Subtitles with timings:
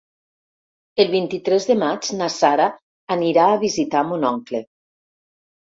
[1.03, 2.67] El vint-i-tres de maig na Sara
[3.19, 4.69] anirà a visitar mon oncle.